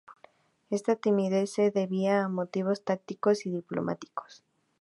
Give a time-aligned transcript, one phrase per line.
[0.71, 4.43] Esta timidez se debía a motivos tácticos y diplomáticos.